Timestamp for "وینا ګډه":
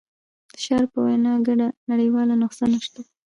1.05-1.67